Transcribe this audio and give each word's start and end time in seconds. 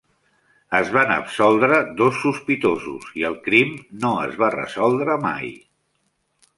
Es 0.77 0.87
van 0.95 1.13
absoldre 1.15 1.77
dos 2.01 2.17
sospitosos, 2.23 3.05
i 3.23 3.29
el 3.31 3.39
crim 3.49 3.79
no 4.07 4.15
es 4.27 4.43
va 4.45 4.53
resoldre 4.59 5.23
mai. 5.31 5.57